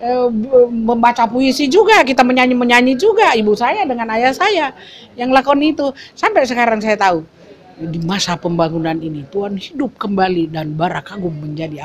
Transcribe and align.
eh, 0.00 0.28
membaca 0.70 1.26
puisi 1.28 1.70
juga, 1.70 2.02
kita 2.02 2.22
menyanyi-menyanyi 2.22 2.94
juga. 2.98 3.34
Ibu 3.34 3.52
saya 3.54 3.84
dengan 3.84 4.10
ayah 4.14 4.32
saya 4.34 4.72
yang 5.14 5.30
lakukan 5.30 5.60
itu. 5.62 5.90
Sampai 6.14 6.46
sekarang 6.46 6.80
saya 6.82 6.96
tahu 6.96 7.22
di 7.74 7.98
masa 8.06 8.38
pembangunan 8.38 8.94
ini 9.02 9.26
Tuhan 9.34 9.58
hidup 9.58 9.98
kembali 9.98 10.54
dan 10.54 10.78
barakagum 10.78 11.34
menjadi 11.34 11.82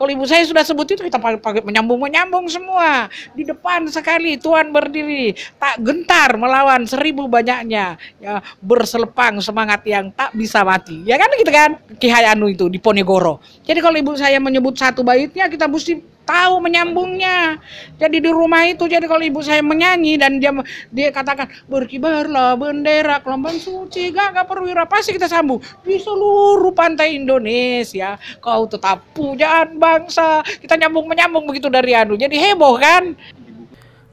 kalau 0.00 0.16
ibu 0.16 0.24
saya 0.24 0.48
sudah 0.48 0.64
sebut 0.64 0.96
itu 0.96 1.04
kita 1.04 1.20
pakai 1.20 1.60
menyambung 1.60 2.00
menyambung 2.00 2.48
semua 2.48 3.12
di 3.36 3.44
depan 3.44 3.84
sekali 3.92 4.40
Tuhan 4.40 4.72
berdiri 4.72 5.36
tak 5.60 5.76
gentar 5.84 6.40
melawan 6.40 6.88
seribu 6.88 7.28
banyaknya 7.28 8.00
ya 8.16 8.40
berselepang 8.64 9.44
semangat 9.44 9.84
yang 9.84 10.08
tak 10.12 10.32
bisa 10.32 10.64
mati 10.64 11.04
ya 11.04 11.20
kan 11.20 11.28
gitu 11.36 11.52
kan 11.52 11.70
Ki 12.00 12.08
Hayanu 12.08 12.48
itu 12.48 12.72
di 12.72 12.80
Ponegoro 12.80 13.44
jadi 13.60 13.84
kalau 13.84 13.96
ibu 14.00 14.16
saya 14.16 14.40
menyebut 14.40 14.72
satu 14.76 15.04
baitnya 15.04 15.52
kita 15.52 15.68
mesti 15.68 16.00
tahu 16.30 16.54
menyambungnya. 16.62 17.58
Jadi 17.98 18.22
di 18.22 18.30
rumah 18.30 18.62
itu 18.70 18.86
jadi 18.86 19.02
kalau 19.10 19.26
ibu 19.26 19.42
saya 19.42 19.58
menyanyi 19.66 20.14
dan 20.14 20.38
dia 20.38 20.54
dia 20.94 21.10
katakan 21.10 21.50
berkibarlah 21.66 22.54
bendera 22.54 23.18
kelompok 23.18 23.58
suci 23.58 24.14
gagah 24.14 24.46
perwira 24.46 24.86
pasti 24.86 25.10
kita 25.18 25.26
sambung 25.26 25.58
di 25.82 25.98
seluruh 25.98 26.70
pantai 26.70 27.18
Indonesia. 27.18 28.14
Kau 28.38 28.70
tetap 28.70 29.02
pujaan 29.12 29.76
bangsa. 29.82 30.46
Kita 30.46 30.78
nyambung 30.78 31.10
menyambung 31.10 31.50
begitu 31.50 31.66
dari 31.66 31.98
anu. 31.98 32.14
Jadi 32.14 32.38
heboh 32.38 32.78
kan? 32.78 33.18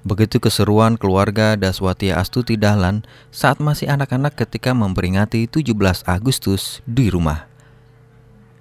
Begitu 0.07 0.39
keseruan 0.39 0.95
keluarga 0.95 1.59
Daswati 1.59 2.15
Astuti 2.15 2.55
Dahlan 2.55 3.03
saat 3.27 3.59
masih 3.59 3.91
anak-anak 3.91 4.39
ketika 4.39 4.71
memperingati 4.71 5.51
17 5.51 5.75
Agustus 6.07 6.79
di 6.87 7.11
rumah. 7.11 7.56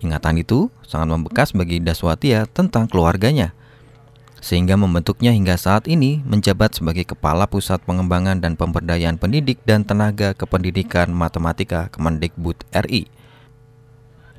Ingatan 0.05 0.37
itu 0.41 0.69
sangat 0.85 1.09
membekas 1.09 1.57
bagi 1.57 1.81
Daswatia 1.81 2.45
tentang 2.45 2.85
keluarganya, 2.85 3.57
sehingga 4.45 4.77
membentuknya 4.77 5.33
hingga 5.33 5.57
saat 5.57 5.89
ini 5.89 6.21
menjabat 6.29 6.77
sebagai 6.77 7.09
Kepala 7.09 7.49
Pusat 7.49 7.89
Pengembangan 7.89 8.45
dan 8.45 8.61
Pemberdayaan 8.61 9.17
Pendidik 9.17 9.65
dan 9.65 9.89
Tenaga 9.89 10.37
Kependidikan 10.37 11.09
Matematika 11.09 11.89
Kemendikbud 11.89 12.69
RI. 12.77 13.09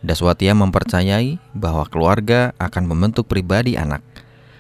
Daswatia 0.05 0.53
mempercayai 0.53 1.41
bahwa 1.57 1.89
keluarga 1.89 2.53
akan 2.61 2.85
membentuk 2.85 3.25
pribadi 3.25 3.73
anak. 3.73 4.05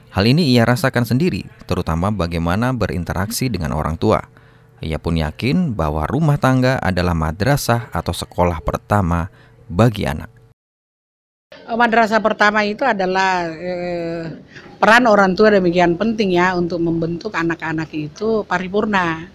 Hal 0.09 0.25
ini 0.25 0.49
ia 0.49 0.65
rasakan 0.65 1.05
sendiri, 1.05 1.45
terutama 1.69 2.09
bagaimana 2.09 2.73
berinteraksi 2.73 3.53
dengan 3.53 3.77
orang 3.77 4.01
tua. 4.01 4.25
Ia 4.81 4.97
pun 4.97 5.17
yakin 5.17 5.77
bahwa 5.77 6.09
rumah 6.09 6.41
tangga 6.41 6.81
adalah 6.81 7.13
madrasah 7.13 7.93
atau 7.93 8.17
sekolah 8.17 8.65
pertama 8.65 9.29
bagi 9.69 10.09
anak. 10.09 10.36
Madrasah 11.67 12.23
pertama 12.23 12.63
itu 12.63 12.87
adalah 12.87 13.51
eh, 13.51 14.39
peran 14.79 15.03
orang 15.03 15.35
tua 15.35 15.51
demikian 15.51 15.99
penting 15.99 16.39
ya 16.39 16.55
untuk 16.55 16.79
membentuk 16.79 17.35
anak-anak 17.35 17.91
itu 17.91 18.47
paripurna. 18.47 19.27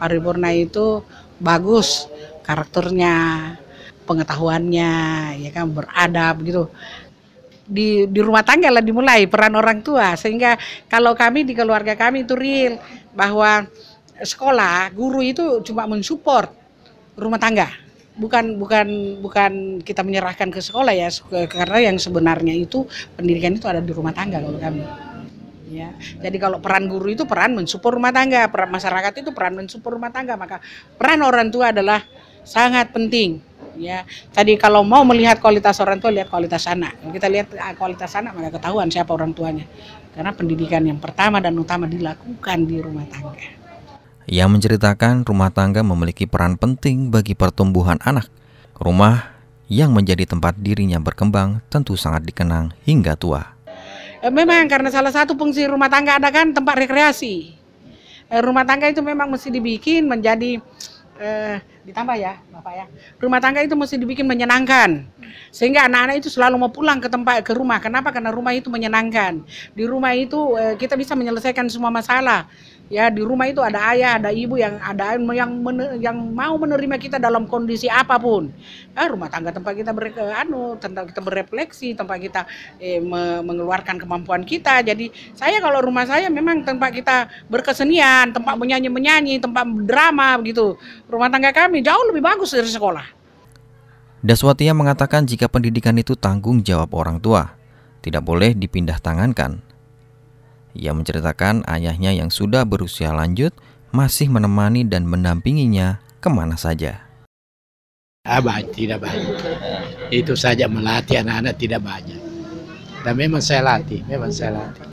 Paripurna 0.00 0.48
itu 0.56 1.04
bagus 1.36 2.08
karakternya, 2.40 3.52
pengetahuannya, 4.08 4.94
ya 5.44 5.50
kan 5.52 5.68
beradab 5.68 6.40
gitu. 6.40 6.72
Di 7.68 8.08
di 8.08 8.20
rumah 8.24 8.40
tangga 8.40 8.72
lah 8.72 8.80
dimulai 8.80 9.28
peran 9.28 9.52
orang 9.52 9.84
tua 9.84 10.16
sehingga 10.16 10.56
kalau 10.88 11.12
kami 11.12 11.44
di 11.44 11.52
keluarga 11.52 11.92
kami 11.92 12.24
itu 12.24 12.32
real 12.32 12.80
bahwa 13.12 13.68
sekolah 14.16 14.88
guru 14.96 15.20
itu 15.20 15.60
cuma 15.60 15.84
mensupport 15.84 16.48
rumah 17.12 17.36
tangga 17.36 17.87
bukan 18.18 18.58
bukan 18.58 18.88
bukan 19.22 19.52
kita 19.80 20.02
menyerahkan 20.02 20.50
ke 20.50 20.58
sekolah 20.58 20.90
ya 20.90 21.08
karena 21.46 21.78
yang 21.90 21.96
sebenarnya 21.96 22.52
itu 22.52 22.84
pendidikan 23.14 23.54
itu 23.54 23.66
ada 23.70 23.78
di 23.78 23.94
rumah 23.94 24.10
tangga 24.10 24.42
kalau 24.42 24.58
kami. 24.58 24.82
Ya 25.70 25.94
jadi 26.18 26.36
kalau 26.42 26.58
peran 26.58 26.90
guru 26.90 27.14
itu 27.14 27.24
peran 27.24 27.54
mensupport 27.54 27.94
rumah 27.94 28.10
tangga 28.10 28.50
peran 28.50 28.74
masyarakat 28.74 29.22
itu 29.22 29.30
peran 29.30 29.54
mensupport 29.54 29.94
rumah 29.94 30.10
tangga 30.10 30.34
maka 30.34 30.58
peran 30.98 31.22
orang 31.22 31.48
tua 31.54 31.70
adalah 31.70 32.02
sangat 32.42 32.90
penting. 32.90 33.38
Ya 33.78 34.02
tadi 34.34 34.58
kalau 34.58 34.82
mau 34.82 35.06
melihat 35.06 35.38
kualitas 35.38 35.78
orang 35.78 36.02
tua 36.02 36.10
lihat 36.10 36.26
kualitas 36.26 36.66
anak. 36.66 36.98
Kalau 36.98 37.12
kita 37.14 37.28
lihat 37.30 37.46
ah, 37.62 37.72
kualitas 37.78 38.10
anak 38.18 38.34
maka 38.34 38.50
ketahuan 38.58 38.90
siapa 38.90 39.14
orang 39.14 39.30
tuanya. 39.30 39.64
Karena 40.10 40.34
pendidikan 40.34 40.82
yang 40.82 40.98
pertama 40.98 41.38
dan 41.38 41.54
utama 41.54 41.86
dilakukan 41.86 42.58
di 42.66 42.82
rumah 42.82 43.06
tangga 43.06 43.57
ia 44.28 44.44
menceritakan 44.44 45.24
rumah 45.24 45.48
tangga 45.48 45.80
memiliki 45.80 46.28
peran 46.28 46.60
penting 46.60 47.08
bagi 47.08 47.32
pertumbuhan 47.32 47.96
anak. 48.04 48.28
Rumah 48.76 49.24
yang 49.72 49.96
menjadi 49.96 50.28
tempat 50.28 50.60
dirinya 50.60 51.00
berkembang 51.00 51.64
tentu 51.72 51.96
sangat 51.96 52.28
dikenang 52.28 52.76
hingga 52.84 53.16
tua. 53.16 53.56
Eh, 54.20 54.28
memang 54.28 54.68
karena 54.68 54.92
salah 54.92 55.10
satu 55.10 55.32
fungsi 55.32 55.64
rumah 55.64 55.88
tangga 55.88 56.20
ada 56.20 56.28
kan 56.28 56.52
tempat 56.52 56.76
rekreasi. 56.76 57.56
Eh, 58.28 58.40
rumah 58.44 58.68
tangga 58.68 58.92
itu 58.92 59.00
memang 59.00 59.32
mesti 59.32 59.48
dibikin 59.48 60.04
menjadi 60.04 60.60
eh, 61.16 61.56
ditambah 61.88 62.16
ya 62.20 62.36
Bapak 62.52 62.72
ya. 62.76 62.84
Rumah 63.16 63.40
tangga 63.40 63.64
itu 63.64 63.72
mesti 63.72 63.96
dibikin 63.96 64.28
menyenangkan. 64.28 65.08
Sehingga 65.48 65.88
anak-anak 65.88 66.20
itu 66.20 66.28
selalu 66.28 66.60
mau 66.60 66.68
pulang 66.68 67.00
ke 67.00 67.08
tempat 67.08 67.40
ke 67.40 67.56
rumah. 67.56 67.80
Kenapa? 67.80 68.12
Karena 68.12 68.28
rumah 68.28 68.52
itu 68.52 68.68
menyenangkan. 68.68 69.40
Di 69.72 69.88
rumah 69.88 70.12
itu 70.12 70.52
eh, 70.60 70.76
kita 70.76 71.00
bisa 71.00 71.16
menyelesaikan 71.16 71.64
semua 71.72 71.88
masalah 71.88 72.44
ya 72.88 73.12
di 73.12 73.20
rumah 73.20 73.46
itu 73.48 73.60
ada 73.60 73.92
ayah 73.92 74.16
ada 74.16 74.32
ibu 74.32 74.56
yang 74.56 74.80
ada 74.80 75.14
yang 75.16 75.52
yang 76.00 76.18
mau 76.32 76.56
menerima 76.56 76.96
kita 76.96 77.16
dalam 77.20 77.44
kondisi 77.44 77.86
apa 77.86 78.16
pun. 78.16 78.48
Eh, 78.96 79.06
rumah 79.06 79.28
tangga 79.28 79.52
tempat 79.52 79.76
kita 79.76 79.92
ber 79.92 80.10
anu 80.34 80.74
tempat 80.80 81.12
kita 81.12 81.20
berefleksi 81.20 81.94
tempat 81.94 82.16
kita 82.18 82.40
eh, 82.80 82.98
me, 82.98 83.44
mengeluarkan 83.44 84.00
kemampuan 84.00 84.42
kita. 84.42 84.80
Jadi 84.82 85.12
saya 85.36 85.60
kalau 85.60 85.84
rumah 85.84 86.08
saya 86.08 86.32
memang 86.32 86.64
tempat 86.64 86.90
kita 86.90 87.16
berkesenian 87.52 88.32
tempat 88.32 88.56
menyanyi 88.56 88.88
menyanyi 88.88 89.34
tempat 89.38 89.68
drama 89.84 90.40
begitu. 90.40 90.74
Rumah 91.06 91.28
tangga 91.28 91.52
kami 91.52 91.84
jauh 91.84 92.08
lebih 92.08 92.24
bagus 92.24 92.56
dari 92.56 92.68
sekolah. 92.68 93.06
Daswatia 94.18 94.74
mengatakan 94.74 95.22
jika 95.22 95.46
pendidikan 95.46 95.94
itu 95.94 96.18
tanggung 96.18 96.58
jawab 96.66 96.90
orang 96.98 97.22
tua, 97.22 97.54
tidak 98.02 98.26
boleh 98.26 98.50
dipindah 98.50 98.98
tangankan 98.98 99.67
ia 100.76 100.92
menceritakan 100.92 101.64
ayahnya 101.68 102.12
yang 102.12 102.28
sudah 102.28 102.64
berusia 102.68 103.12
lanjut 103.12 103.52
masih 103.92 104.28
menemani 104.28 104.84
dan 104.84 105.08
mendampinginya 105.08 106.00
ke 106.20 106.28
mana 106.28 106.58
saja. 106.60 107.08
Abah 108.28 108.60
tidak 108.76 109.00
banyak. 109.00 109.40
Itu 110.12 110.36
saja 110.36 110.68
melatih 110.68 111.24
anak-anak 111.24 111.54
tidak 111.56 111.80
banyak. 111.80 112.20
Dan 113.00 113.14
memang 113.16 113.40
saya 113.40 113.64
latih, 113.64 114.04
memang 114.04 114.28
saya 114.28 114.60
latih. 114.60 114.92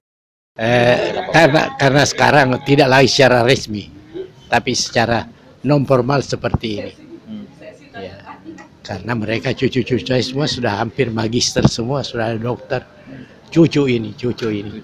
Eh, 0.56 1.20
karena 1.36 1.76
karena 1.76 2.04
sekarang 2.08 2.48
tidak 2.64 2.88
lagi 2.88 3.12
secara 3.12 3.44
resmi, 3.44 3.92
tapi 4.48 4.72
secara 4.72 5.28
non 5.68 5.84
formal 5.84 6.24
seperti 6.24 6.68
ini. 6.80 6.94
Ya. 7.92 8.16
Karena 8.80 9.20
mereka 9.20 9.52
cucu-cucu 9.52 10.00
saya 10.00 10.24
semua 10.24 10.48
sudah 10.48 10.80
hampir 10.80 11.12
magister 11.12 11.68
semua, 11.68 12.08
sudah 12.08 12.32
ada 12.32 12.40
dokter. 12.40 12.88
Cucu 13.52 13.92
ini, 13.92 14.16
cucu 14.16 14.48
ini. 14.48 14.80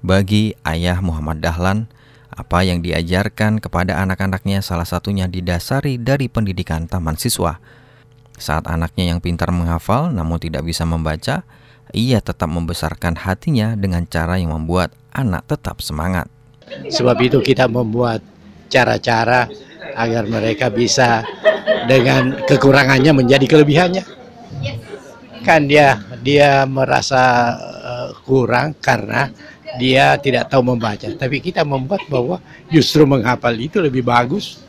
Bagi 0.00 0.56
ayah 0.64 0.96
Muhammad 1.04 1.44
Dahlan, 1.44 1.84
apa 2.32 2.64
yang 2.64 2.80
diajarkan 2.80 3.60
kepada 3.60 4.00
anak-anaknya 4.00 4.64
salah 4.64 4.88
satunya 4.88 5.28
didasari 5.28 6.00
dari 6.00 6.32
pendidikan 6.32 6.88
taman 6.88 7.20
siswa. 7.20 7.60
Saat 8.40 8.64
anaknya 8.64 9.12
yang 9.12 9.20
pintar 9.20 9.52
menghafal 9.52 10.08
namun 10.08 10.40
tidak 10.40 10.64
bisa 10.64 10.88
membaca, 10.88 11.44
ia 11.92 12.18
tetap 12.24 12.48
membesarkan 12.48 13.12
hatinya 13.20 13.76
dengan 13.76 14.08
cara 14.08 14.40
yang 14.40 14.56
membuat 14.56 14.96
anak 15.12 15.44
tetap 15.44 15.84
semangat. 15.84 16.32
Sebab 16.88 17.20
itu 17.20 17.44
kita 17.44 17.68
membuat 17.68 18.24
cara-cara 18.72 19.52
agar 19.92 20.24
mereka 20.24 20.72
bisa 20.72 21.20
dengan 21.84 22.40
kekurangannya 22.48 23.12
menjadi 23.12 23.44
kelebihannya. 23.44 24.04
Kan 25.44 25.68
dia 25.68 26.00
dia 26.24 26.64
merasa 26.64 27.52
uh, 27.58 28.08
kurang 28.24 28.72
karena 28.80 29.28
dia 29.78 30.18
tidak 30.18 30.50
tahu 30.50 30.74
membaca. 30.74 31.06
Tapi 31.06 31.38
kita 31.38 31.62
membuat 31.62 32.02
bahwa 32.10 32.42
justru 32.72 33.06
menghafal 33.06 33.54
itu 33.54 33.78
lebih 33.78 34.02
bagus 34.02 34.64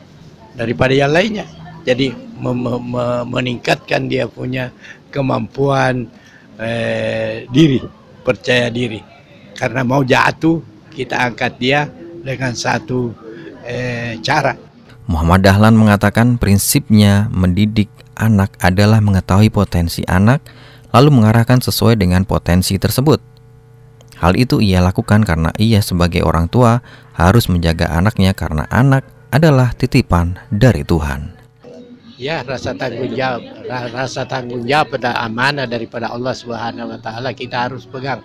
daripada 0.54 0.92
yang 0.94 1.10
lainnya. 1.10 1.48
Jadi 1.82 2.14
meningkatkan 3.26 4.06
dia 4.06 4.30
punya 4.30 4.70
kemampuan 5.10 6.06
eh, 6.60 7.48
diri, 7.50 7.82
percaya 8.22 8.70
diri. 8.70 9.02
Karena 9.58 9.82
mau 9.82 10.06
jatuh, 10.06 10.62
kita 10.94 11.18
angkat 11.18 11.58
dia 11.58 11.90
dengan 12.22 12.54
satu 12.54 13.10
eh, 13.66 14.18
cara. 14.22 14.54
Muhammad 15.10 15.42
Dahlan 15.42 15.74
mengatakan 15.74 16.38
prinsipnya 16.38 17.26
mendidik 17.34 17.90
anak 18.14 18.54
adalah 18.62 19.02
mengetahui 19.02 19.50
potensi 19.50 20.06
anak, 20.06 20.46
lalu 20.94 21.10
mengarahkan 21.10 21.58
sesuai 21.58 21.98
dengan 21.98 22.22
potensi 22.22 22.78
tersebut. 22.78 23.31
Hal 24.22 24.38
itu 24.38 24.62
ia 24.62 24.78
lakukan 24.78 25.26
karena 25.26 25.50
ia 25.58 25.82
sebagai 25.82 26.22
orang 26.22 26.46
tua 26.46 26.78
harus 27.18 27.50
menjaga 27.50 27.90
anaknya 27.90 28.30
karena 28.30 28.70
anak 28.70 29.02
adalah 29.34 29.74
titipan 29.74 30.38
dari 30.46 30.86
Tuhan. 30.86 31.34
Ya, 32.22 32.46
rasa 32.46 32.70
tanggung 32.78 33.18
jawab, 33.18 33.42
rasa 33.66 34.22
tanggung 34.22 34.62
jawab 34.62 34.94
pada 34.94 35.18
amanah 35.26 35.66
daripada 35.66 36.06
Allah 36.06 36.38
Subhanahu 36.38 36.94
wa 36.94 36.98
taala 37.02 37.34
kita 37.34 37.66
harus 37.66 37.82
pegang 37.82 38.22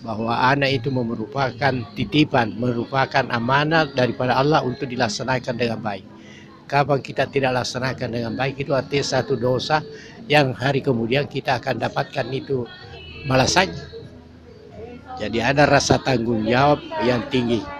bahwa 0.00 0.32
anak 0.32 0.80
itu 0.80 0.88
merupakan 0.88 1.84
titipan, 1.92 2.56
merupakan 2.56 3.28
amanat 3.28 3.92
daripada 3.92 4.40
Allah 4.40 4.64
untuk 4.64 4.88
dilaksanakan 4.88 5.52
dengan 5.52 5.84
baik. 5.84 6.06
Kapan 6.64 7.04
kita 7.04 7.28
tidak 7.28 7.60
laksanakan 7.60 8.08
dengan 8.08 8.32
baik 8.40 8.56
itu 8.56 8.72
artinya 8.72 9.04
satu 9.04 9.36
dosa 9.36 9.84
yang 10.32 10.56
hari 10.56 10.80
kemudian 10.80 11.28
kita 11.28 11.60
akan 11.60 11.76
dapatkan 11.76 12.24
itu 12.32 12.64
balasannya. 13.28 13.95
Jadi 15.16 15.38
ada 15.40 15.64
rasa 15.64 15.96
tanggung 16.00 16.44
jawab 16.44 16.84
yang 16.96 17.24
tinggi. 17.32 17.75